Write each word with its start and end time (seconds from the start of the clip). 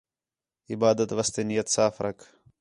عبادت 0.73 1.09
واسطے 1.17 1.41
نیت 1.49 1.67
صاف 1.75 1.93
رکھ 2.05 2.23